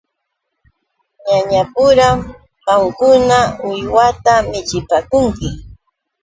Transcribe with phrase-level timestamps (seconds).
[1.27, 2.17] Ñañapuram
[2.65, 5.49] qamkuna uwihata michipaakunki.